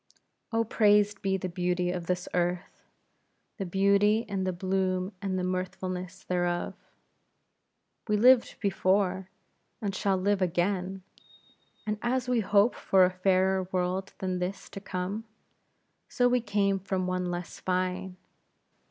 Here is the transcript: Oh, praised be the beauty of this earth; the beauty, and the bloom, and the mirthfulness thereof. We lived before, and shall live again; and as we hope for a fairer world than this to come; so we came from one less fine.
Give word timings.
Oh, 0.51 0.63
praised 0.63 1.21
be 1.21 1.37
the 1.37 1.47
beauty 1.47 1.91
of 1.91 2.07
this 2.07 2.27
earth; 2.33 2.87
the 3.57 3.67
beauty, 3.67 4.25
and 4.27 4.47
the 4.47 4.51
bloom, 4.51 5.13
and 5.21 5.37
the 5.37 5.43
mirthfulness 5.43 6.23
thereof. 6.23 6.73
We 8.07 8.17
lived 8.17 8.59
before, 8.59 9.29
and 9.79 9.93
shall 9.93 10.17
live 10.17 10.41
again; 10.41 11.03
and 11.85 11.99
as 12.01 12.27
we 12.27 12.39
hope 12.39 12.73
for 12.73 13.05
a 13.05 13.11
fairer 13.11 13.67
world 13.71 14.13
than 14.17 14.39
this 14.39 14.71
to 14.71 14.81
come; 14.81 15.25
so 16.09 16.27
we 16.27 16.41
came 16.41 16.79
from 16.79 17.05
one 17.05 17.29
less 17.29 17.59
fine. 17.59 18.17